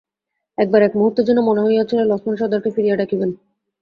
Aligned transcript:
একবার 0.57 0.81
এক 0.83 0.93
মুহূর্তের 0.95 1.27
জন্যে 1.27 1.43
মনে 1.45 1.63
হইয়াছিল 1.65 1.99
লছমন 2.03 2.35
সর্দারকে 2.37 2.69
ফিরিয়া 2.75 2.99
ডাকিবেন! 2.99 3.29